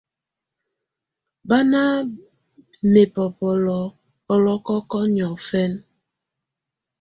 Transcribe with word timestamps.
Bá 1.47 1.57
nà 1.71 1.81
mɛbɔbɔlɔ̀ 2.91 3.83
ɔlɔ̀kɔkɔ̀ 4.33 5.03
niɔ̀̀fɛna. 5.13 5.79